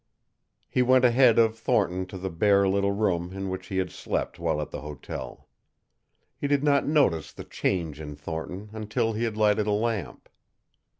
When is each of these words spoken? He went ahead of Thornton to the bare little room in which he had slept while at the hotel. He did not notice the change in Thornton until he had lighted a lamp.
He 0.67 0.81
went 0.81 1.05
ahead 1.05 1.37
of 1.37 1.59
Thornton 1.59 2.07
to 2.07 2.17
the 2.17 2.31
bare 2.31 2.67
little 2.67 2.91
room 2.91 3.33
in 3.33 3.49
which 3.49 3.67
he 3.67 3.77
had 3.77 3.91
slept 3.91 4.39
while 4.39 4.59
at 4.59 4.71
the 4.71 4.81
hotel. 4.81 5.47
He 6.35 6.47
did 6.47 6.63
not 6.63 6.87
notice 6.87 7.31
the 7.31 7.43
change 7.43 8.01
in 8.01 8.15
Thornton 8.15 8.71
until 8.73 9.13
he 9.13 9.25
had 9.25 9.37
lighted 9.37 9.67
a 9.67 9.71
lamp. 9.73 10.27